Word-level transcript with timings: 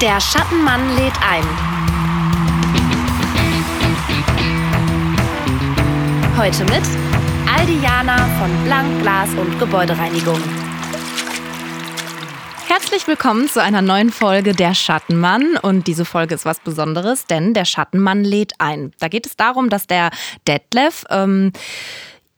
Der 0.00 0.20
Schattenmann 0.20 0.94
lädt 0.94 1.14
ein. 1.28 1.42
Heute 6.36 6.62
mit 6.66 6.84
Aldiana 7.52 8.28
von 8.38 8.64
Blank 8.64 9.02
Glas 9.02 9.30
und 9.30 9.58
Gebäudereinigung. 9.58 10.40
Herzlich 12.68 13.08
willkommen 13.08 13.48
zu 13.48 13.60
einer 13.60 13.82
neuen 13.82 14.10
Folge 14.10 14.52
Der 14.52 14.74
Schattenmann. 14.74 15.56
Und 15.56 15.88
diese 15.88 16.04
Folge 16.04 16.36
ist 16.36 16.44
was 16.44 16.60
Besonderes, 16.60 17.26
denn 17.26 17.52
der 17.52 17.64
Schattenmann 17.64 18.22
lädt 18.22 18.52
ein. 18.58 18.92
Da 19.00 19.08
geht 19.08 19.26
es 19.26 19.34
darum, 19.34 19.68
dass 19.68 19.88
der 19.88 20.10
Detlef 20.46 21.06
ähm, 21.10 21.50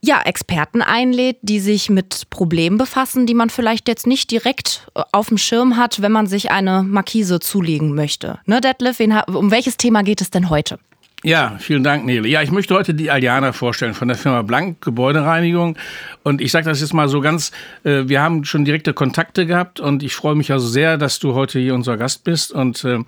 ja, 0.03 0.21
Experten 0.23 0.81
einlädt, 0.81 1.37
die 1.41 1.59
sich 1.59 1.89
mit 1.89 2.29
Problemen 2.29 2.77
befassen, 2.77 3.27
die 3.27 3.35
man 3.35 3.49
vielleicht 3.49 3.87
jetzt 3.87 4.07
nicht 4.07 4.31
direkt 4.31 4.87
äh, 4.95 5.03
auf 5.11 5.27
dem 5.27 5.37
Schirm 5.37 5.77
hat, 5.77 6.01
wenn 6.01 6.11
man 6.11 6.27
sich 6.27 6.51
eine 6.51 6.83
Markise 6.83 7.39
zulegen 7.39 7.93
möchte. 7.93 8.39
Ne, 8.45 8.61
Detlef, 8.61 8.99
um 9.27 9.51
welches 9.51 9.77
Thema 9.77 10.03
geht 10.03 10.21
es 10.21 10.31
denn 10.31 10.49
heute? 10.49 10.79
Ja, 11.23 11.57
vielen 11.59 11.83
Dank, 11.83 12.03
Nele. 12.03 12.27
Ja, 12.27 12.41
ich 12.41 12.49
möchte 12.49 12.73
heute 12.73 12.95
die 12.95 13.11
Aliana 13.11 13.53
vorstellen 13.53 13.93
von 13.93 14.07
der 14.07 14.17
Firma 14.17 14.41
Blank 14.41 14.81
Gebäudereinigung. 14.81 15.77
Und 16.23 16.41
ich 16.41 16.51
sage 16.51 16.65
das 16.65 16.81
jetzt 16.81 16.95
mal 16.95 17.07
so 17.07 17.21
ganz, 17.21 17.51
äh, 17.83 18.03
wir 18.07 18.23
haben 18.23 18.43
schon 18.43 18.65
direkte 18.65 18.93
Kontakte 18.93 19.45
gehabt 19.45 19.79
und 19.79 20.01
ich 20.01 20.15
freue 20.15 20.33
mich 20.33 20.51
also 20.51 20.67
sehr, 20.67 20.97
dass 20.97 21.19
du 21.19 21.35
heute 21.35 21.59
hier 21.59 21.75
unser 21.75 21.97
Gast 21.97 22.23
bist. 22.23 22.51
Und 22.51 22.83
äh, 22.85 22.99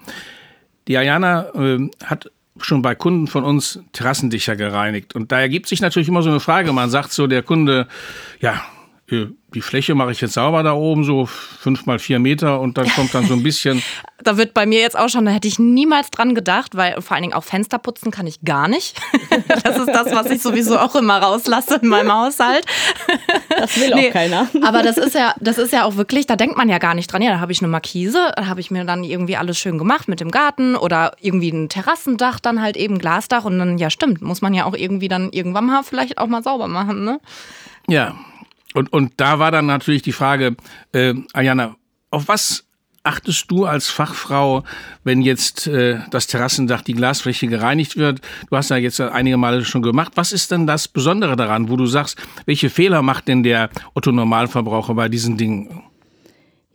die 0.87 0.95
Aliana 0.95 1.47
äh, 1.55 1.89
hat 2.03 2.29
schon 2.65 2.81
bei 2.81 2.95
Kunden 2.95 3.27
von 3.27 3.43
uns 3.43 3.79
Terrassendicher 3.93 4.55
gereinigt. 4.55 5.15
Und 5.15 5.31
da 5.31 5.39
ergibt 5.39 5.67
sich 5.67 5.81
natürlich 5.81 6.07
immer 6.07 6.21
so 6.21 6.29
eine 6.29 6.39
Frage. 6.39 6.73
Man 6.73 6.89
sagt 6.89 7.11
so, 7.11 7.27
der 7.27 7.43
Kunde, 7.43 7.87
ja, 8.39 8.61
die 9.53 9.61
Fläche 9.61 9.95
mache 9.95 10.11
ich 10.11 10.21
jetzt 10.21 10.33
sauber 10.33 10.63
da 10.63 10.73
oben, 10.73 11.03
so 11.03 11.25
fünf 11.25 11.85
mal 11.85 11.99
vier 11.99 12.19
Meter 12.19 12.59
und 12.59 12.77
dann 12.77 12.87
kommt 12.89 13.13
dann 13.13 13.25
so 13.27 13.33
ein 13.33 13.43
bisschen. 13.43 13.81
da 14.23 14.37
wird 14.37 14.53
bei 14.53 14.65
mir 14.65 14.79
jetzt 14.79 14.97
auch 14.97 15.09
schon, 15.09 15.25
da 15.25 15.31
hätte 15.31 15.47
ich 15.47 15.59
niemals 15.59 16.09
dran 16.09 16.33
gedacht, 16.35 16.75
weil 16.75 17.01
vor 17.01 17.15
allen 17.15 17.23
Dingen 17.23 17.33
auch 17.33 17.43
Fenster 17.43 17.77
putzen 17.77 18.11
kann 18.11 18.27
ich 18.27 18.41
gar 18.41 18.67
nicht. 18.67 18.99
Das 19.63 19.77
ist 19.77 19.87
das, 19.87 20.11
was 20.11 20.29
ich 20.29 20.41
sowieso 20.41 20.77
auch 20.77 20.95
immer 20.95 21.17
rauslasse 21.17 21.79
in 21.81 21.87
meinem 21.87 22.11
Haushalt. 22.11 22.65
Das 23.49 23.79
will 23.79 23.93
nee, 23.93 24.09
auch 24.09 24.13
keiner. 24.13 24.47
Aber 24.63 24.81
das 24.81 24.97
ist 24.97 25.15
ja, 25.15 25.35
das 25.39 25.57
ist 25.57 25.71
ja 25.71 25.85
auch 25.85 25.95
wirklich, 25.95 26.25
da 26.25 26.35
denkt 26.35 26.57
man 26.57 26.69
ja 26.69 26.79
gar 26.79 26.95
nicht 26.95 27.11
dran. 27.11 27.21
Ja, 27.21 27.31
da 27.31 27.39
habe 27.39 27.51
ich 27.51 27.61
eine 27.61 27.67
Markise, 27.67 28.31
da 28.35 28.47
habe 28.47 28.59
ich 28.59 28.71
mir 28.71 28.83
dann 28.83 29.03
irgendwie 29.03 29.37
alles 29.37 29.57
schön 29.57 29.77
gemacht 29.77 30.07
mit 30.07 30.19
dem 30.19 30.31
Garten 30.31 30.75
oder 30.75 31.13
irgendwie 31.21 31.49
ein 31.49 31.69
Terrassendach, 31.69 32.39
dann 32.39 32.61
halt 32.61 32.77
eben 32.77 32.97
Glasdach 32.99 33.45
und 33.45 33.59
dann, 33.59 33.77
ja 33.77 33.89
stimmt, 33.89 34.21
muss 34.21 34.41
man 34.41 34.53
ja 34.53 34.65
auch 34.65 34.75
irgendwie 34.75 35.07
dann 35.07 35.31
irgendwann 35.31 35.65
mal 35.65 35.83
vielleicht 35.83 36.17
auch 36.17 36.27
mal 36.27 36.43
sauber 36.43 36.67
machen, 36.67 37.05
ne? 37.05 37.19
Ja, 37.87 38.15
und, 38.73 38.91
und 38.91 39.13
da 39.17 39.39
war 39.39 39.51
dann 39.51 39.65
natürlich 39.65 40.01
die 40.01 40.11
Frage, 40.11 40.55
äh, 40.93 41.13
Ayana, 41.33 41.75
auf 42.11 42.27
was 42.27 42.65
achtest 43.03 43.51
du 43.51 43.65
als 43.65 43.89
Fachfrau, 43.89 44.63
wenn 45.03 45.21
jetzt 45.21 45.67
äh, 45.67 45.99
das 46.09 46.27
Terrassendach, 46.27 46.81
die 46.81 46.93
Glasfläche 46.93 47.47
gereinigt 47.47 47.97
wird? 47.97 48.21
Du 48.49 48.55
hast 48.55 48.69
ja 48.69 48.77
jetzt 48.77 48.99
einige 49.01 49.37
Male 49.37 49.65
schon 49.65 49.81
gemacht. 49.81 50.13
Was 50.15 50.31
ist 50.31 50.51
denn 50.51 50.65
das 50.65 50.87
Besondere 50.87 51.35
daran, 51.35 51.69
wo 51.69 51.75
du 51.75 51.85
sagst, 51.85 52.17
welche 52.45 52.69
Fehler 52.69 53.01
macht 53.01 53.27
denn 53.27 53.43
der 53.43 53.69
Otto-Normalverbraucher 53.93 54.93
bei 54.93 55.09
diesen 55.09 55.37
Dingen? 55.37 55.83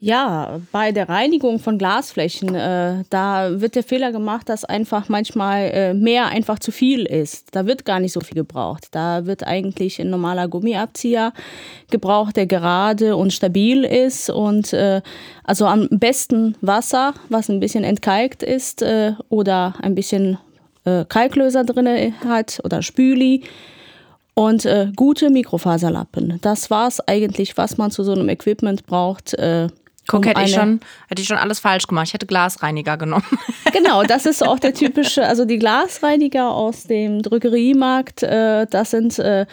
Ja, 0.00 0.60
bei 0.70 0.92
der 0.92 1.08
Reinigung 1.08 1.58
von 1.58 1.76
Glasflächen, 1.76 2.54
äh, 2.54 3.02
da 3.10 3.60
wird 3.60 3.74
der 3.74 3.82
Fehler 3.82 4.12
gemacht, 4.12 4.48
dass 4.48 4.64
einfach 4.64 5.08
manchmal 5.08 5.70
äh, 5.72 5.94
mehr 5.94 6.26
einfach 6.26 6.60
zu 6.60 6.70
viel 6.70 7.04
ist. 7.04 7.48
Da 7.50 7.66
wird 7.66 7.84
gar 7.84 7.98
nicht 7.98 8.12
so 8.12 8.20
viel 8.20 8.36
gebraucht. 8.36 8.86
Da 8.92 9.26
wird 9.26 9.44
eigentlich 9.44 10.00
ein 10.00 10.10
normaler 10.10 10.46
Gummiabzieher 10.46 11.32
gebraucht, 11.90 12.36
der 12.36 12.46
gerade 12.46 13.16
und 13.16 13.32
stabil 13.32 13.82
ist 13.82 14.30
und 14.30 14.72
äh, 14.72 15.02
also 15.42 15.66
am 15.66 15.88
besten 15.90 16.54
Wasser, 16.60 17.14
was 17.28 17.50
ein 17.50 17.58
bisschen 17.58 17.82
entkalkt 17.82 18.44
ist 18.44 18.82
äh, 18.82 19.14
oder 19.30 19.74
ein 19.82 19.96
bisschen 19.96 20.38
äh, 20.84 21.06
Kalklöser 21.06 21.64
drin 21.64 22.14
hat 22.24 22.60
oder 22.62 22.82
Spüli 22.82 23.42
und 24.34 24.64
äh, 24.64 24.92
gute 24.94 25.28
Mikrofaserlappen. 25.30 26.38
Das 26.40 26.70
war's 26.70 27.00
eigentlich, 27.00 27.56
was 27.56 27.78
man 27.78 27.90
zu 27.90 28.04
so 28.04 28.12
einem 28.12 28.28
Equipment 28.28 28.86
braucht. 28.86 29.34
Äh, 29.34 29.66
Guck, 30.08 30.26
hätte 30.26 30.40
ich, 30.40 30.54
schon, 30.54 30.80
hätte 31.08 31.20
ich 31.20 31.28
schon 31.28 31.36
alles 31.36 31.60
falsch 31.60 31.86
gemacht. 31.86 32.08
Ich 32.08 32.14
hätte 32.14 32.26
Glasreiniger 32.26 32.96
genommen. 32.96 33.24
Genau, 33.70 34.02
das 34.02 34.24
ist 34.24 34.42
auch 34.42 34.58
der 34.58 34.72
typische, 34.72 35.26
also 35.26 35.44
die 35.44 35.58
Glasreiniger 35.58 36.54
aus 36.54 36.84
dem 36.84 37.20
Drogeriemarkt, 37.20 38.22
äh, 38.22 38.66
das 38.66 38.92
sind 38.92 39.18
äh, 39.18 39.44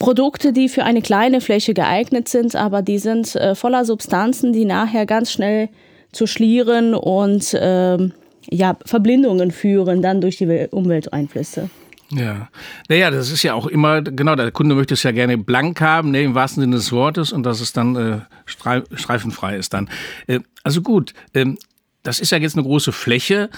Produkte, 0.00 0.52
die 0.52 0.68
für 0.68 0.82
eine 0.82 1.00
kleine 1.00 1.40
Fläche 1.40 1.72
geeignet 1.72 2.28
sind, 2.28 2.56
aber 2.56 2.82
die 2.82 2.98
sind 2.98 3.36
äh, 3.36 3.54
voller 3.54 3.84
Substanzen, 3.84 4.52
die 4.52 4.64
nachher 4.64 5.06
ganz 5.06 5.30
schnell 5.30 5.68
zu 6.10 6.26
Schlieren 6.26 6.92
und 6.92 7.56
ähm, 7.58 8.12
ja, 8.50 8.76
Verblindungen 8.84 9.52
führen, 9.52 10.02
dann 10.02 10.20
durch 10.20 10.38
die 10.38 10.66
Umwelteinflüsse. 10.72 11.70
Ja, 12.10 12.48
naja, 12.88 13.10
das 13.10 13.32
ist 13.32 13.42
ja 13.42 13.54
auch 13.54 13.66
immer, 13.66 14.00
genau, 14.00 14.36
der 14.36 14.52
Kunde 14.52 14.74
möchte 14.74 14.94
es 14.94 15.02
ja 15.02 15.10
gerne 15.10 15.38
blank 15.38 15.80
haben, 15.80 16.12
ne, 16.12 16.22
im 16.22 16.34
wahrsten 16.34 16.60
Sinne 16.60 16.76
des 16.76 16.92
Wortes, 16.92 17.32
und 17.32 17.42
dass 17.42 17.60
es 17.60 17.72
dann 17.72 17.96
äh, 17.96 18.20
streifenfrei 18.46 19.56
ist 19.56 19.74
dann. 19.74 19.88
Äh, 20.28 20.40
also 20.62 20.82
gut, 20.82 21.14
ähm, 21.34 21.58
das 22.04 22.20
ist 22.20 22.30
ja 22.30 22.38
jetzt 22.38 22.54
eine 22.54 22.62
große 22.62 22.92
Fläche. 22.92 23.50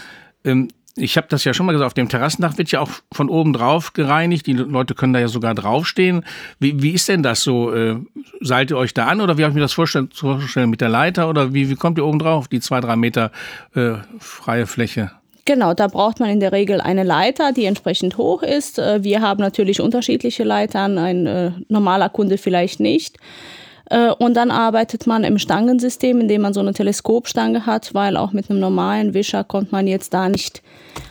Ähm, 0.44 0.68
ich 0.96 1.16
habe 1.16 1.26
das 1.28 1.44
ja 1.44 1.54
schon 1.54 1.66
mal 1.66 1.72
gesagt, 1.72 1.86
auf 1.86 1.94
dem 1.94 2.08
Terrassendach 2.08 2.58
wird 2.58 2.70
ja 2.72 2.80
auch 2.80 2.90
von 3.12 3.28
oben 3.28 3.52
drauf 3.52 3.92
gereinigt. 3.92 4.46
Die 4.46 4.54
Leute 4.54 4.94
können 4.94 5.12
da 5.12 5.20
ja 5.20 5.28
sogar 5.28 5.54
draufstehen. 5.54 6.24
Wie, 6.58 6.82
wie 6.82 6.90
ist 6.90 7.08
denn 7.08 7.22
das 7.22 7.42
so? 7.42 7.72
Äh, 7.72 7.96
seilt 8.40 8.70
ihr 8.70 8.76
euch 8.76 8.94
da 8.94 9.06
an 9.06 9.20
oder 9.20 9.38
wie 9.38 9.42
habe 9.42 9.52
ich 9.52 9.54
mir 9.54 9.60
das 9.60 9.74
vorstellen, 9.74 10.10
vorstellen 10.12 10.70
mit 10.70 10.80
der 10.80 10.88
Leiter 10.88 11.28
oder 11.28 11.52
wie, 11.54 11.68
wie 11.68 11.76
kommt 11.76 11.98
ihr 11.98 12.06
oben 12.06 12.18
drauf, 12.18 12.48
die 12.48 12.60
zwei, 12.60 12.80
drei 12.80 12.96
Meter 12.96 13.30
äh, 13.74 13.92
freie 14.18 14.66
Fläche? 14.66 15.12
Genau, 15.48 15.72
da 15.72 15.86
braucht 15.86 16.20
man 16.20 16.28
in 16.28 16.40
der 16.40 16.52
Regel 16.52 16.78
eine 16.78 17.04
Leiter, 17.04 17.52
die 17.52 17.64
entsprechend 17.64 18.18
hoch 18.18 18.42
ist. 18.42 18.78
Äh, 18.78 19.02
wir 19.02 19.22
haben 19.22 19.40
natürlich 19.40 19.80
unterschiedliche 19.80 20.44
Leitern, 20.44 20.98
ein 20.98 21.26
äh, 21.26 21.52
normaler 21.68 22.10
Kunde 22.10 22.36
vielleicht 22.36 22.80
nicht. 22.80 23.16
Äh, 23.88 24.10
und 24.10 24.36
dann 24.36 24.50
arbeitet 24.50 25.06
man 25.06 25.24
im 25.24 25.38
Stangensystem, 25.38 26.20
indem 26.20 26.42
man 26.42 26.52
so 26.52 26.60
eine 26.60 26.74
Teleskopstange 26.74 27.64
hat, 27.64 27.94
weil 27.94 28.18
auch 28.18 28.34
mit 28.34 28.50
einem 28.50 28.60
normalen 28.60 29.14
Wischer 29.14 29.42
kommt 29.42 29.72
man 29.72 29.86
jetzt 29.86 30.12
da 30.12 30.28
nicht 30.28 30.60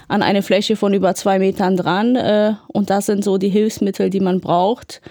an 0.08 0.22
eine 0.22 0.44
Fläche 0.44 0.76
von 0.76 0.94
über 0.94 1.16
zwei 1.16 1.40
Metern 1.40 1.76
dran. 1.76 2.56
Und 2.68 2.92
das 2.92 3.08
sind 3.08 3.24
so 3.24 3.40
die 3.40 3.50
Hilfsmittel, 3.50 4.12
die 4.12 4.20
man 4.20 4.40
braucht. 4.40 5.02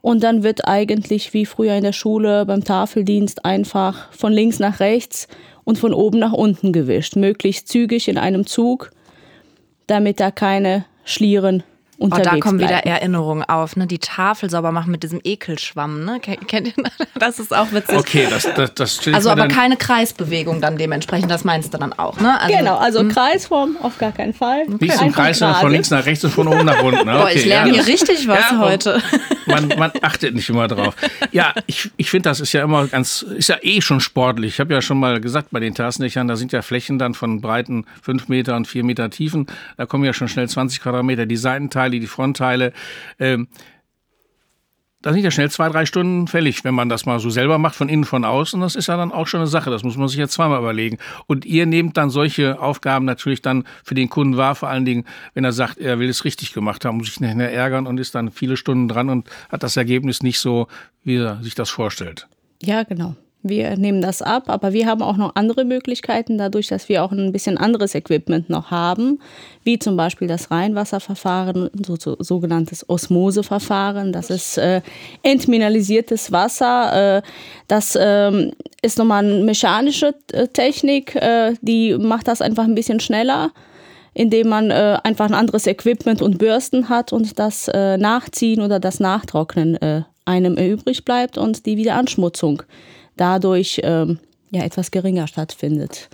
Und 0.00 0.22
dann 0.22 0.42
wird 0.42 0.66
eigentlich 0.66 1.34
wie 1.34 1.44
früher 1.44 1.74
in 1.74 1.82
der 1.82 1.92
Schule 1.92 2.46
beim 2.46 2.64
Tafeldienst 2.64 3.44
einfach 3.44 4.10
von 4.10 4.32
links 4.32 4.58
nach 4.58 4.80
rechts 4.80 5.28
und 5.64 5.78
von 5.78 5.94
oben 5.94 6.18
nach 6.18 6.32
unten 6.32 6.72
gewischt, 6.72 7.16
möglichst 7.16 7.68
zügig 7.68 8.08
in 8.08 8.18
einem 8.18 8.46
Zug, 8.46 8.90
damit 9.86 10.20
da 10.20 10.30
keine 10.30 10.84
Schlieren 11.04 11.62
unterwegs 12.00 12.28
Oh, 12.28 12.34
da 12.34 12.40
kommen 12.40 12.58
bleiben. 12.58 12.72
wieder 12.72 12.86
Erinnerungen 12.86 13.44
auf, 13.44 13.76
ne? 13.76 13.86
Die 13.86 13.98
Tafel 13.98 14.50
sauber 14.50 14.72
machen 14.72 14.90
mit 14.90 15.02
diesem 15.02 15.20
Ekelschwamm, 15.22 16.04
ne? 16.04 16.18
Kennt 16.20 16.68
ihr 16.68 16.72
das? 16.82 16.92
Das 17.20 17.38
ist 17.38 17.54
auch 17.54 17.70
witzig. 17.72 17.98
Okay, 17.98 18.26
das, 18.30 18.48
das, 18.54 18.74
das 18.74 19.00
Also 19.12 19.28
aber 19.28 19.46
keine 19.48 19.76
Kreisbewegung 19.76 20.62
dann 20.62 20.78
dementsprechend, 20.78 21.30
das 21.30 21.44
meinst 21.44 21.74
du 21.74 21.78
dann 21.78 21.92
auch, 21.92 22.18
ne? 22.18 22.40
Also, 22.40 22.56
genau, 22.56 22.76
also 22.78 23.00
hm? 23.00 23.10
Kreisform 23.10 23.76
auf 23.82 23.98
gar 23.98 24.12
keinen 24.12 24.32
Fall. 24.32 24.62
Okay. 24.62 24.76
Nicht 24.80 25.02
im 25.02 25.12
Kreis, 25.12 25.38
sondern 25.38 25.60
von 25.60 25.70
links 25.70 25.90
nach 25.90 26.06
rechts 26.06 26.24
und 26.24 26.30
von 26.30 26.48
oben 26.48 26.64
nach 26.64 26.82
unten. 26.82 27.04
Ne? 27.04 27.12
Okay, 27.12 27.20
Boah, 27.20 27.30
ich 27.30 27.44
lerne 27.44 27.68
ja. 27.68 27.74
hier 27.74 27.86
richtig 27.86 28.26
was 28.26 28.50
ja, 28.50 28.58
heute. 28.58 29.02
Man, 29.46 29.68
man, 29.78 29.90
achtet 30.02 30.34
nicht 30.34 30.48
immer 30.48 30.68
drauf. 30.68 30.94
Ja, 31.32 31.52
ich, 31.66 31.90
ich 31.96 32.10
finde, 32.10 32.28
das 32.28 32.40
ist 32.40 32.52
ja 32.52 32.62
immer 32.62 32.86
ganz, 32.86 33.22
ist 33.22 33.48
ja 33.48 33.56
eh 33.62 33.80
schon 33.80 34.00
sportlich. 34.00 34.54
Ich 34.54 34.60
habe 34.60 34.72
ja 34.72 34.80
schon 34.80 34.98
mal 34.98 35.20
gesagt, 35.20 35.48
bei 35.50 35.60
den 35.60 35.74
Terrassendächern, 35.74 36.28
da 36.28 36.36
sind 36.36 36.52
ja 36.52 36.62
Flächen 36.62 36.98
dann 36.98 37.14
von 37.14 37.40
breiten 37.40 37.84
5 38.02 38.28
Meter 38.28 38.56
und 38.56 38.66
4 38.66 38.84
Meter 38.84 39.10
Tiefen. 39.10 39.46
Da 39.76 39.86
kommen 39.86 40.04
ja 40.04 40.12
schon 40.12 40.28
schnell 40.28 40.48
20 40.48 40.80
Quadratmeter. 40.80 41.26
Die 41.26 41.36
Seitenteile, 41.36 41.89
die 41.98 42.06
Frontteile. 42.06 42.72
Ähm, 43.18 43.48
da 45.02 45.14
sind 45.14 45.24
ja 45.24 45.30
schnell 45.30 45.50
zwei, 45.50 45.70
drei 45.70 45.86
Stunden 45.86 46.26
fällig, 46.26 46.62
wenn 46.62 46.74
man 46.74 46.90
das 46.90 47.06
mal 47.06 47.20
so 47.20 47.30
selber 47.30 47.56
macht, 47.56 47.74
von 47.74 47.88
innen, 47.88 48.04
von 48.04 48.24
außen. 48.24 48.60
Das 48.60 48.76
ist 48.76 48.88
ja 48.88 48.98
dann 48.98 49.12
auch 49.12 49.26
schon 49.26 49.40
eine 49.40 49.46
Sache. 49.46 49.70
Das 49.70 49.82
muss 49.82 49.96
man 49.96 50.08
sich 50.08 50.18
ja 50.18 50.28
zweimal 50.28 50.58
überlegen. 50.58 50.98
Und 51.26 51.46
ihr 51.46 51.64
nehmt 51.64 51.96
dann 51.96 52.10
solche 52.10 52.60
Aufgaben 52.60 53.06
natürlich 53.06 53.40
dann 53.40 53.64
für 53.82 53.94
den 53.94 54.10
Kunden 54.10 54.36
wahr, 54.36 54.54
vor 54.54 54.68
allen 54.68 54.84
Dingen, 54.84 55.06
wenn 55.32 55.44
er 55.44 55.52
sagt, 55.52 55.78
er 55.78 55.98
will 55.98 56.10
es 56.10 56.26
richtig 56.26 56.52
gemacht 56.52 56.84
haben, 56.84 56.98
muss 56.98 57.06
sich 57.06 57.20
nicht 57.20 57.34
mehr 57.34 57.52
ärgern 57.52 57.86
und 57.86 57.98
ist 57.98 58.14
dann 58.14 58.30
viele 58.30 58.58
Stunden 58.58 58.88
dran 58.88 59.08
und 59.08 59.30
hat 59.48 59.62
das 59.62 59.76
Ergebnis 59.78 60.22
nicht 60.22 60.38
so, 60.38 60.68
wie 61.02 61.16
er 61.16 61.42
sich 61.42 61.54
das 61.54 61.70
vorstellt. 61.70 62.28
Ja, 62.62 62.82
genau. 62.82 63.16
Wir 63.42 63.76
nehmen 63.78 64.02
das 64.02 64.20
ab, 64.20 64.44
aber 64.48 64.74
wir 64.74 64.86
haben 64.86 65.00
auch 65.00 65.16
noch 65.16 65.34
andere 65.34 65.64
Möglichkeiten, 65.64 66.36
dadurch, 66.36 66.66
dass 66.66 66.90
wir 66.90 67.02
auch 67.02 67.10
ein 67.10 67.32
bisschen 67.32 67.56
anderes 67.56 67.94
Equipment 67.94 68.50
noch 68.50 68.70
haben, 68.70 69.18
wie 69.64 69.78
zum 69.78 69.96
Beispiel 69.96 70.28
das 70.28 70.50
Reinwasserverfahren, 70.50 71.70
so, 71.86 71.96
so, 71.96 72.16
sogenanntes 72.18 72.86
Osmoseverfahren. 72.88 74.12
Das 74.12 74.28
ist 74.28 74.58
äh, 74.58 74.82
entmineralisiertes 75.22 76.32
Wasser. 76.32 77.18
Äh, 77.18 77.22
das 77.66 77.96
äh, 77.96 78.50
ist 78.82 78.98
nochmal 78.98 79.24
eine 79.24 79.42
mechanische 79.42 80.14
äh, 80.32 80.46
Technik, 80.48 81.16
äh, 81.16 81.54
die 81.62 81.96
macht 81.96 82.28
das 82.28 82.42
einfach 82.42 82.64
ein 82.64 82.74
bisschen 82.74 83.00
schneller 83.00 83.52
indem 84.12 84.48
man 84.48 84.72
äh, 84.72 84.98
einfach 85.04 85.26
ein 85.26 85.34
anderes 85.34 85.68
Equipment 85.68 86.20
und 86.20 86.38
Bürsten 86.38 86.88
hat 86.88 87.12
und 87.12 87.38
das 87.38 87.68
äh, 87.68 87.96
Nachziehen 87.96 88.60
oder 88.60 88.80
das 88.80 88.98
Nachtrocknen 88.98 89.80
äh, 89.80 90.02
einem 90.24 90.56
übrig 90.56 91.04
bleibt 91.04 91.38
und 91.38 91.64
die 91.64 91.76
Wiederanschmutzung 91.76 92.64
dadurch 93.20 93.80
ähm, 93.84 94.18
ja 94.50 94.64
etwas 94.64 94.90
geringer 94.90 95.26
stattfindet. 95.26 96.08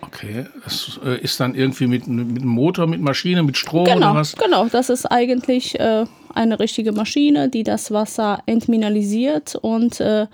Okay, 0.00 0.46
das 0.64 0.98
äh, 1.04 1.20
ist 1.20 1.38
dann 1.38 1.54
irgendwie 1.54 1.86
mit, 1.86 2.06
mit 2.06 2.42
einem 2.42 2.48
Motor, 2.48 2.86
mit 2.86 3.00
Maschine, 3.00 3.42
mit 3.42 3.56
Strom 3.56 3.84
genau, 3.84 4.10
oder 4.10 4.20
was? 4.20 4.34
Genau, 4.34 4.66
das 4.66 4.88
ist 4.88 5.06
eigentlich 5.06 5.78
äh, 5.78 6.06
eine 6.34 6.58
richtige 6.58 6.92
Maschine, 6.92 7.48
die 7.48 7.62
das 7.62 7.92
Wasser 7.92 8.42
entmineralisiert 8.46 9.54
und 9.56 10.00
äh, 10.00 10.26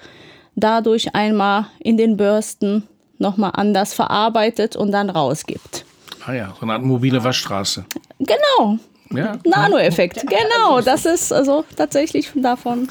dadurch 0.57 1.15
einmal 1.15 1.67
in 1.81 1.97
den 1.97 2.17
Bürsten 2.17 2.85
nochmal 3.19 3.53
anders 3.55 3.93
verarbeitet 3.95 4.75
und 4.75 4.91
dann 4.93 5.11
rausgibt. 5.11 5.85
Ah 6.25 6.33
ja, 6.33 6.55
so 6.59 6.63
eine 6.63 6.75
Art 6.75 6.83
mobile 6.83 7.23
Waschstraße. 7.23 7.85
Genau. 8.19 8.79
Ja. 9.11 9.39
Nanoeffekt, 9.45 10.27
genau. 10.27 10.81
Das 10.81 11.07
ist 11.07 11.33
also 11.33 11.65
tatsächlich 11.77 12.31
davon 12.35 12.89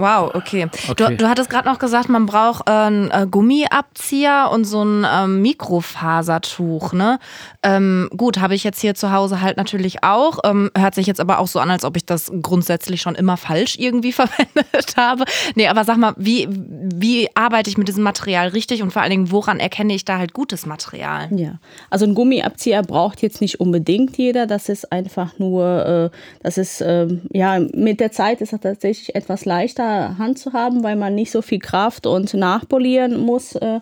Wow, 0.00 0.34
okay. 0.34 0.68
Okay. 0.88 0.94
Du, 0.96 1.16
du 1.16 1.28
hattest 1.28 1.50
gerade 1.50 1.68
noch 1.68 1.78
gesagt, 1.78 2.08
man 2.08 2.24
braucht 2.24 2.68
äh, 2.68 2.72
einen 2.72 3.10
äh, 3.10 3.26
Gummiabzieher 3.30 4.48
und 4.50 4.64
so 4.64 4.82
ein 4.82 5.06
ähm, 5.10 5.42
Mikrofasertuch, 5.42 6.94
ne? 6.94 7.18
Ähm, 7.62 8.08
gut, 8.16 8.40
habe 8.40 8.54
ich 8.54 8.64
jetzt 8.64 8.80
hier 8.80 8.94
zu 8.94 9.12
Hause 9.12 9.42
halt 9.42 9.58
natürlich 9.58 10.02
auch. 10.02 10.38
Ähm, 10.44 10.70
hört 10.76 10.94
sich 10.94 11.06
jetzt 11.06 11.20
aber 11.20 11.38
auch 11.38 11.46
so 11.46 11.58
an, 11.58 11.70
als 11.70 11.84
ob 11.84 11.96
ich 11.96 12.06
das 12.06 12.32
grundsätzlich 12.40 13.02
schon 13.02 13.14
immer 13.14 13.36
falsch 13.36 13.76
irgendwie 13.78 14.12
verwendet 14.20 14.96
habe. 14.96 15.24
Nee, 15.54 15.68
aber 15.68 15.84
sag 15.84 15.98
mal, 15.98 16.14
wie, 16.16 16.48
wie 16.50 17.28
arbeite 17.34 17.68
ich 17.68 17.76
mit 17.76 17.88
diesem 17.88 18.02
Material 18.02 18.48
richtig 18.48 18.82
und 18.82 18.92
vor 18.92 19.02
allen 19.02 19.10
Dingen, 19.10 19.30
woran 19.30 19.60
erkenne 19.60 19.94
ich 19.94 20.06
da 20.06 20.16
halt 20.16 20.32
gutes 20.32 20.64
Material? 20.64 21.28
Ja, 21.36 21.58
also 21.90 22.06
ein 22.06 22.14
Gummiabzieher 22.14 22.82
braucht 22.82 23.20
jetzt 23.20 23.42
nicht 23.42 23.60
unbedingt 23.60 24.16
jeder. 24.16 24.46
Das 24.46 24.70
ist 24.70 24.90
einfach 24.90 25.38
nur, 25.38 26.10
äh, 26.14 26.16
das 26.42 26.56
ist, 26.56 26.80
äh, 26.80 27.06
ja, 27.32 27.58
mit 27.58 28.00
der 28.00 28.12
Zeit 28.12 28.40
ist 28.40 28.54
das 28.54 28.60
tatsächlich 28.60 29.14
etwas 29.14 29.44
leichter 29.44 29.89
Hand 30.18 30.38
zu 30.38 30.52
haben, 30.52 30.82
weil 30.82 30.96
man 30.96 31.14
nicht 31.14 31.30
so 31.30 31.42
viel 31.42 31.58
Kraft 31.58 32.06
und 32.06 32.34
nachpolieren 32.34 33.20
muss 33.20 33.54
äh, 33.56 33.80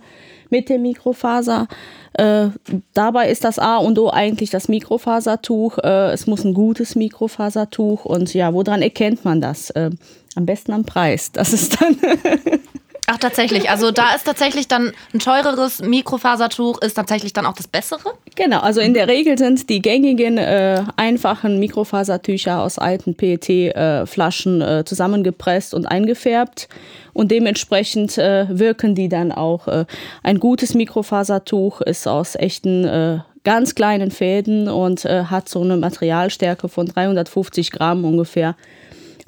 mit 0.51 0.69
dem 0.69 0.83
Mikrofaser. 0.83 1.69
Äh, 2.15 2.49
dabei 2.95 3.31
ist 3.31 3.45
das 3.45 3.59
A 3.59 3.77
und 3.77 3.99
O 3.99 4.11
eigentlich 4.11 4.51
das 4.51 4.69
Mikrofasertuch. 4.69 5.79
Äh, 5.79 6.13
es 6.13 6.27
muss 6.27 6.45
ein 6.45 6.55
gutes 6.55 6.97
Mikrofasertuch 6.97 8.05
und 8.05 8.35
ja, 8.35 8.53
woran 8.53 8.83
erkennt 8.83 9.25
man 9.25 9.41
das? 9.41 9.71
Äh, 9.71 9.91
am 10.35 10.47
besten 10.47 10.73
am 10.73 10.85
Preis. 10.85 11.33
Das 11.33 11.53
ist 11.53 11.81
dann 11.81 11.97
Ach, 13.11 13.17
tatsächlich. 13.17 13.71
Also 13.71 13.91
da 13.91 14.15
ist 14.15 14.27
tatsächlich 14.27 14.69
dann 14.69 14.93
ein 15.15 15.19
teureres 15.19 15.81
Mikrofasertuch, 15.81 16.83
ist 16.83 16.93
tatsächlich 16.93 17.33
dann 17.33 17.47
auch 17.47 17.55
das 17.55 17.67
bessere? 17.67 18.13
Genau, 18.35 18.61
also 18.61 18.83
in 18.83 18.93
der 18.93 19.09
Regel 19.09 19.39
sind 19.39 19.71
die 19.71 19.81
gängigen 19.81 20.37
äh, 20.37 20.85
einfachen 20.97 21.59
Mikrofasertücher 21.59 22.61
aus 22.61 22.79
alten 22.79 23.15
PET-Flaschen 23.15 24.61
äh, 24.61 24.81
äh, 24.81 24.85
zusammengepresst 24.85 25.73
und 25.73 25.87
eingefärbt. 25.87 26.69
Und 27.15 27.31
dementsprechend 27.31 28.19
äh, 28.19 28.47
wirken 28.51 28.95
die 28.95 29.09
dann 29.09 29.33
auch. 29.33 29.69
Äh, 29.69 29.87
ein 30.23 30.39
gutes 30.39 30.75
Mikrofasertuch 30.75 31.81
ist 31.81 32.07
aus 32.07 32.35
echten 32.35 32.85
äh, 32.85 33.21
ganz 33.43 33.75
kleinen 33.75 34.11
Fäden 34.11 34.69
und 34.69 35.05
hat 35.05 35.49
so 35.49 35.63
eine 35.63 35.79
Materialstärke 35.79 36.69
von 36.69 36.85
350 36.85 37.71
Gramm 37.71 38.05
ungefähr 38.05 38.55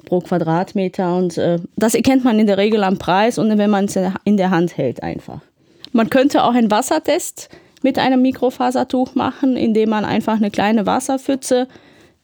pro 0.05 0.19
Quadratmeter. 0.19 1.15
Und 1.15 1.37
äh, 1.37 1.59
das 1.75 1.95
erkennt 1.95 2.23
man 2.23 2.39
in 2.39 2.47
der 2.47 2.57
Regel 2.57 2.83
am 2.83 2.97
Preis 2.97 3.37
und 3.37 3.57
wenn 3.57 3.69
man 3.69 3.85
es 3.85 3.97
in 4.23 4.37
der 4.37 4.49
Hand 4.49 4.77
hält 4.77 5.03
einfach. 5.03 5.41
Man 5.91 6.09
könnte 6.09 6.43
auch 6.43 6.53
einen 6.53 6.71
Wassertest 6.71 7.49
mit 7.81 7.97
einem 7.97 8.21
Mikrofasertuch 8.21 9.15
machen, 9.15 9.57
indem 9.57 9.89
man 9.89 10.05
einfach 10.05 10.35
eine 10.35 10.51
kleine 10.51 10.85
Wasserpfütze 10.85 11.67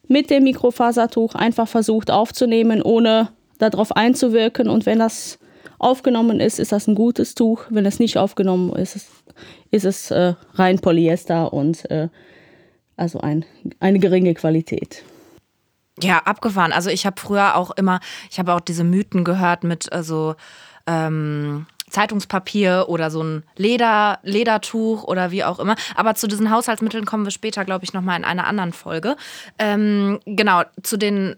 mit 0.08 0.30
dem 0.30 0.44
Mikrofasertuch 0.44 1.36
einfach 1.36 1.68
versucht 1.68 2.12
aufzunehmen, 2.12 2.82
ohne 2.82 3.30
darauf 3.58 3.92
einzuwirken. 3.96 4.70
Und 4.70 4.86
wenn 4.86 5.00
das 5.00 5.40
aufgenommen 5.80 6.40
ist, 6.40 6.60
ist 6.60 6.72
das 6.72 6.88
ein 6.88 6.96
gutes 6.96 7.36
Tuch. 7.36 7.66
Wenn 7.70 7.86
es 7.86 8.00
nicht 8.00 8.18
aufgenommen 8.18 8.74
ist, 8.74 9.08
ist 9.72 9.86
es 9.86 10.12
äh, 10.12 10.34
rein 10.54 10.80
Polyester 10.80 11.52
und 11.54 11.90
äh, 11.92 12.08
also 12.96 13.20
ein, 13.20 13.46
eine 13.80 14.00
geringe 14.00 14.34
Qualität. 14.34 15.04
Ja, 16.02 16.20
abgefahren. 16.20 16.72
Also 16.72 16.90
ich 16.90 17.06
habe 17.06 17.20
früher 17.20 17.56
auch 17.56 17.72
immer, 17.72 18.00
ich 18.30 18.40
habe 18.40 18.54
auch 18.54 18.60
diese 18.60 18.84
Mythen 18.84 19.24
gehört 19.24 19.64
mit 19.64 19.92
äh, 19.92 20.04
so 20.04 20.36
ähm, 20.86 21.66
Zeitungspapier 21.90 22.86
oder 22.88 23.10
so 23.10 23.24
ein 23.24 23.44
Leder, 23.56 24.20
Ledertuch 24.24 25.04
oder 25.04 25.32
wie 25.32 25.44
auch 25.44 25.60
immer. 25.60 25.76
Aber 25.96 26.16
zu 26.16 26.28
diesen 26.28 26.52
Haushaltsmitteln 26.52 27.06
kommen 27.06 27.24
wir 27.26 27.32
später, 27.32 27.66
glaube 27.66 27.86
ich, 27.86 27.94
nochmal 27.94 28.18
in 28.18 28.26
einer 28.26 28.46
anderen 28.46 28.74
Folge. 28.74 29.16
Ähm, 29.58 30.20
genau, 30.26 30.64
zu 30.84 30.98
den 30.98 31.36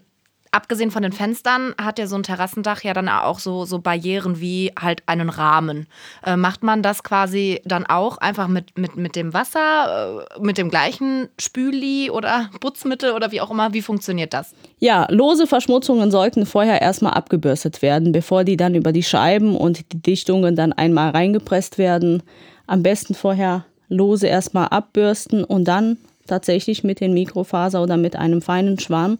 abgesehen 0.52 0.90
von 0.90 1.02
den 1.02 1.12
Fenstern 1.12 1.74
hat 1.80 1.98
ja 1.98 2.06
so 2.06 2.16
ein 2.16 2.22
Terrassendach 2.22 2.82
ja 2.82 2.92
dann 2.92 3.08
auch 3.08 3.38
so, 3.38 3.64
so 3.64 3.78
Barrieren 3.78 4.40
wie 4.40 4.72
halt 4.78 5.02
einen 5.06 5.28
Rahmen. 5.28 5.86
Äh, 6.24 6.36
macht 6.36 6.62
man 6.62 6.82
das 6.82 7.02
quasi 7.04 7.60
dann 7.64 7.86
auch 7.86 8.18
einfach 8.18 8.48
mit, 8.48 8.76
mit, 8.76 8.96
mit 8.96 9.16
dem 9.16 9.32
Wasser, 9.32 10.26
äh, 10.36 10.40
mit 10.40 10.58
dem 10.58 10.70
gleichen 10.70 11.28
Spüli 11.38 12.10
oder 12.10 12.50
Putzmittel 12.60 13.12
oder 13.12 13.30
wie 13.30 13.40
auch 13.40 13.50
immer? 13.50 13.72
Wie 13.72 13.82
funktioniert 13.82 14.34
das? 14.34 14.54
Ja, 14.78 15.06
lose 15.10 15.46
Verschmutzungen 15.46 16.10
sollten 16.10 16.46
vorher 16.46 16.82
erstmal 16.82 17.12
abgebürstet 17.12 17.82
werden, 17.82 18.12
bevor 18.12 18.44
die 18.44 18.56
dann 18.56 18.74
über 18.74 18.92
die 18.92 19.02
Scheiben 19.02 19.56
und 19.56 19.92
die 19.92 20.02
Dichtungen 20.02 20.56
dann 20.56 20.72
einmal 20.72 21.10
reingepresst 21.10 21.78
werden. 21.78 22.22
Am 22.66 22.82
besten 22.82 23.14
vorher 23.14 23.64
lose 23.88 24.26
erstmal 24.26 24.68
abbürsten 24.68 25.44
und 25.44 25.66
dann 25.66 25.96
tatsächlich 26.26 26.84
mit 26.84 27.00
den 27.00 27.12
Mikrofaser 27.12 27.82
oder 27.82 27.96
mit 27.96 28.16
einem 28.16 28.42
feinen 28.42 28.78
Schwamm 28.78 29.18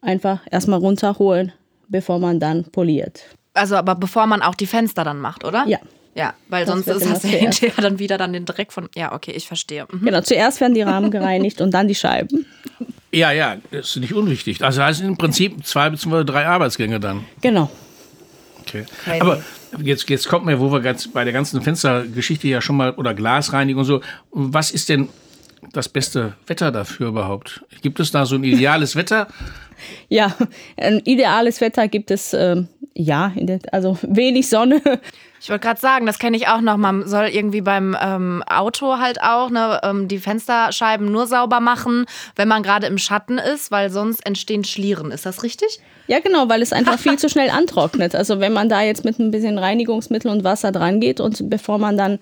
einfach 0.00 0.40
erstmal 0.50 0.78
runterholen, 0.78 1.52
bevor 1.88 2.18
man 2.18 2.40
dann 2.40 2.64
poliert. 2.64 3.22
Also 3.54 3.76
aber 3.76 3.94
bevor 3.94 4.26
man 4.26 4.42
auch 4.42 4.54
die 4.54 4.66
Fenster 4.66 5.04
dann 5.04 5.18
macht, 5.18 5.44
oder? 5.44 5.64
Ja. 5.66 5.78
Ja, 6.14 6.34
weil 6.48 6.64
das 6.64 6.74
sonst 6.74 6.88
ist, 6.88 7.08
hast 7.08 7.22
du 7.22 7.28
hinterher 7.28 7.80
dann 7.80 8.00
wieder 8.00 8.18
dann 8.18 8.32
den 8.32 8.44
Dreck 8.44 8.72
von. 8.72 8.88
Ja, 8.96 9.12
okay, 9.12 9.30
ich 9.30 9.46
verstehe. 9.46 9.86
Mhm. 9.88 10.04
Genau, 10.04 10.20
zuerst 10.20 10.60
werden 10.60 10.74
die 10.74 10.82
Rahmen 10.82 11.12
gereinigt 11.12 11.60
und 11.60 11.72
dann 11.72 11.86
die 11.86 11.94
Scheiben. 11.94 12.44
Ja, 13.12 13.30
ja, 13.30 13.56
das 13.70 13.90
ist 13.90 13.96
nicht 13.96 14.14
unwichtig. 14.14 14.62
Also 14.64 14.82
heißt 14.82 15.00
im 15.00 15.16
Prinzip 15.16 15.64
zwei 15.64 15.88
bzw. 15.90 16.24
drei 16.24 16.46
Arbeitsgänge 16.46 16.98
dann. 16.98 17.24
Genau. 17.40 17.70
Okay. 18.62 18.84
Aber 19.20 19.42
jetzt, 19.82 20.10
jetzt 20.10 20.28
kommt 20.28 20.44
mir, 20.44 20.58
wo 20.58 20.72
wir 20.72 20.80
ganz 20.80 21.08
bei 21.08 21.24
der 21.24 21.32
ganzen 21.32 21.62
Fenstergeschichte 21.62 22.48
ja 22.48 22.60
schon 22.60 22.76
mal 22.76 22.92
oder 22.92 23.14
Glasreinigung 23.14 23.80
und 23.80 23.86
so. 23.86 24.00
Was 24.30 24.72
ist 24.72 24.88
denn 24.88 25.08
das 25.72 25.88
beste 25.88 26.34
Wetter 26.46 26.70
dafür 26.72 27.08
überhaupt? 27.08 27.64
Gibt 27.80 28.00
es 28.00 28.10
da 28.10 28.26
so 28.26 28.34
ein 28.34 28.44
ideales 28.44 28.96
Wetter? 28.96 29.28
Ja, 30.08 30.34
ein 30.76 31.00
ideales 31.04 31.60
Wetter 31.60 31.88
gibt 31.88 32.10
es, 32.10 32.32
äh, 32.32 32.62
ja, 32.94 33.32
der, 33.36 33.60
also 33.72 33.98
wenig 34.02 34.48
Sonne. 34.48 34.80
Ich 35.40 35.48
wollte 35.50 35.66
gerade 35.66 35.80
sagen, 35.80 36.06
das 36.06 36.18
kenne 36.18 36.36
ich 36.36 36.48
auch 36.48 36.60
noch. 36.60 36.76
Man 36.76 37.06
soll 37.06 37.26
irgendwie 37.26 37.60
beim 37.60 37.96
ähm, 38.00 38.42
Auto 38.48 38.98
halt 38.98 39.22
auch 39.22 39.50
ne, 39.50 39.80
ähm, 39.84 40.08
die 40.08 40.18
Fensterscheiben 40.18 41.10
nur 41.10 41.26
sauber 41.26 41.60
machen, 41.60 42.06
wenn 42.34 42.48
man 42.48 42.62
gerade 42.62 42.86
im 42.86 42.98
Schatten 42.98 43.38
ist, 43.38 43.70
weil 43.70 43.90
sonst 43.90 44.26
entstehen 44.26 44.64
Schlieren. 44.64 45.12
Ist 45.12 45.26
das 45.26 45.42
richtig? 45.44 45.80
Ja, 46.08 46.20
genau, 46.20 46.48
weil 46.48 46.62
es 46.62 46.72
einfach 46.72 46.98
viel 46.98 47.18
zu 47.18 47.28
schnell 47.28 47.50
antrocknet. 47.50 48.14
Also 48.14 48.40
wenn 48.40 48.52
man 48.52 48.68
da 48.68 48.82
jetzt 48.82 49.04
mit 49.04 49.18
ein 49.18 49.30
bisschen 49.30 49.58
Reinigungsmittel 49.58 50.30
und 50.30 50.42
Wasser 50.42 50.72
dran 50.72 51.00
geht 51.00 51.20
und 51.20 51.48
bevor 51.48 51.78
man 51.78 51.96
dann 51.96 52.18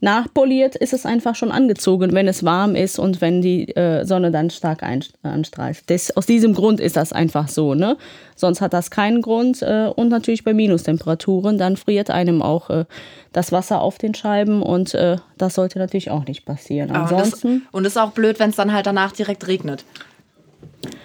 nachpoliert, 0.00 0.76
ist 0.76 0.92
es 0.92 1.04
einfach 1.04 1.34
schon 1.34 1.52
angezogen, 1.52 2.12
wenn 2.12 2.26
es 2.26 2.44
warm 2.44 2.74
ist 2.74 2.98
und 2.98 3.20
wenn 3.20 3.42
die 3.42 3.68
äh, 3.76 4.04
Sonne 4.04 4.30
dann 4.30 4.50
stark 4.50 4.82
anstrahlt. 4.82 5.82
Das, 5.86 6.16
aus 6.16 6.26
diesem 6.26 6.54
Grund 6.54 6.80
ist 6.80 6.96
das 6.96 7.12
einfach 7.12 7.48
so. 7.48 7.74
Ne? 7.74 7.96
Sonst 8.34 8.60
hat 8.60 8.72
das 8.72 8.90
keinen 8.90 9.22
Grund. 9.22 9.62
Äh, 9.62 9.90
und 9.94 10.08
natürlich 10.08 10.44
bei 10.44 10.54
Minustemperaturen, 10.54 11.58
dann 11.58 11.76
friert 11.76 12.10
einem 12.10 12.42
auch 12.42 12.70
äh, 12.70 12.84
das 13.32 13.52
Wasser 13.52 13.80
auf 13.80 13.98
den 13.98 14.14
Scheiben 14.14 14.62
und 14.62 14.94
äh, 14.94 15.16
das 15.36 15.54
sollte 15.54 15.78
natürlich 15.78 16.10
auch 16.10 16.24
nicht 16.26 16.44
passieren. 16.44 16.90
Ansonsten 16.90 17.66
und 17.70 17.84
es 17.84 17.92
ist 17.92 17.98
auch 17.98 18.12
blöd, 18.12 18.38
wenn 18.38 18.50
es 18.50 18.56
dann 18.56 18.72
halt 18.72 18.86
danach 18.86 19.12
direkt 19.12 19.46
regnet. 19.46 19.84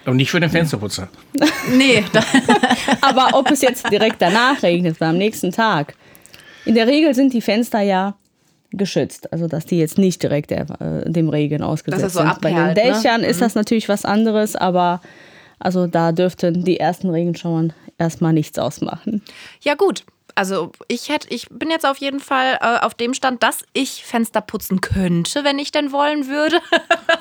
Und 0.06 0.16
nicht 0.16 0.30
für 0.30 0.40
den 0.40 0.50
Fensterputzer. 0.50 1.08
nee. 1.76 2.02
Aber 3.02 3.38
ob 3.38 3.50
es 3.50 3.60
jetzt 3.60 3.90
direkt 3.90 4.22
danach 4.22 4.62
regnet 4.62 5.00
am 5.02 5.18
nächsten 5.18 5.52
Tag. 5.52 5.94
In 6.64 6.74
der 6.74 6.86
Regel 6.86 7.14
sind 7.14 7.32
die 7.32 7.40
Fenster 7.40 7.80
ja 7.80 8.16
geschützt. 8.70 9.32
Also 9.32 9.48
dass 9.48 9.66
die 9.66 9.78
jetzt 9.78 9.98
nicht 9.98 10.22
direkt 10.22 10.50
der, 10.50 10.66
äh, 10.80 11.10
dem 11.10 11.28
Regen 11.28 11.62
ausgesetzt 11.62 12.14
so 12.14 12.20
sind. 12.20 12.40
Bei 12.40 12.50
den 12.50 12.66
ne? 12.66 12.74
Dächern 12.74 13.22
ne? 13.22 13.26
ist 13.26 13.40
das 13.40 13.54
natürlich 13.54 13.88
was 13.88 14.04
anderes, 14.04 14.56
aber 14.56 15.00
also 15.58 15.86
da 15.86 16.12
dürften 16.12 16.64
die 16.64 16.78
ersten 16.78 17.10
Regenschauern 17.10 17.72
erstmal 17.98 18.32
nichts 18.32 18.58
ausmachen. 18.58 19.22
Ja 19.60 19.74
gut. 19.74 20.04
Also 20.38 20.70
ich 20.88 21.08
hätte, 21.08 21.28
ich 21.30 21.48
bin 21.48 21.70
jetzt 21.70 21.86
auf 21.86 21.96
jeden 21.96 22.20
Fall 22.20 22.58
äh, 22.60 22.84
auf 22.84 22.92
dem 22.92 23.14
Stand, 23.14 23.42
dass 23.42 23.64
ich 23.72 24.04
Fenster 24.04 24.42
putzen 24.42 24.82
könnte, 24.82 25.44
wenn 25.44 25.58
ich 25.58 25.72
denn 25.72 25.92
wollen 25.92 26.28
würde. 26.28 26.60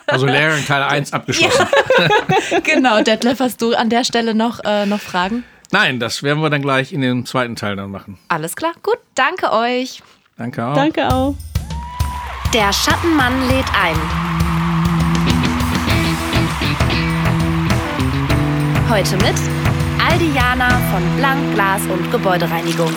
Also 0.08 0.28
Lehrgang 0.28 0.64
Teil 0.64 0.84
1 0.84 1.14
abgeschlossen. 1.14 1.68
Ja. 1.98 2.60
genau, 2.64 3.02
Detlef, 3.02 3.40
hast 3.40 3.60
du 3.60 3.74
an 3.74 3.90
der 3.90 4.04
Stelle 4.04 4.36
noch, 4.36 4.60
äh, 4.64 4.86
noch 4.86 5.00
Fragen? 5.00 5.44
Nein, 5.72 6.00
das 6.00 6.22
werden 6.22 6.44
wir 6.44 6.52
dann 6.52 6.62
gleich 6.62 6.94
in 6.94 7.02
dem 7.02 7.26
zweiten 7.26 7.56
Teil 7.56 7.76
dann 7.76 7.90
machen. 7.90 8.20
Alles 8.28 8.56
klar, 8.56 8.74
gut, 8.84 9.00
danke 9.16 9.52
euch. 9.52 10.04
Danke 10.38 10.66
auch. 10.66 10.76
Danke 10.76 11.08
auch. 11.08 11.36
Der 12.54 12.72
Schattenmann 12.74 13.48
lädt 13.48 13.66
ein. 13.74 13.96
Heute 18.90 19.18
mit 19.18 19.36
Aldiana 20.10 20.70
von 20.92 21.04
Blank, 21.18 21.54
Glas 21.54 21.82
und 21.88 22.12
Gebäudereinigung. 22.12 22.92